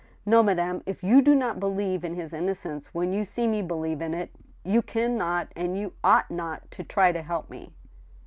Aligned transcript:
No, 0.25 0.41
madame, 0.41 0.81
if 0.87 1.03
you 1.03 1.21
do 1.21 1.35
not 1.35 1.59
believe 1.59 2.03
in 2.03 2.15
his 2.15 2.33
innocence 2.33 2.91
when 2.91 3.13
you 3.13 3.23
see 3.23 3.45
me 3.47 3.61
believe 3.61 4.01
in 4.01 4.15
it, 4.15 4.31
you 4.63 4.81
can 4.81 5.15
not 5.15 5.49
and 5.55 5.77
you 5.77 5.93
ought 6.03 6.31
not 6.31 6.71
to 6.71 6.83
try 6.83 7.11
to 7.11 7.21
help 7.21 7.51
me 7.51 7.71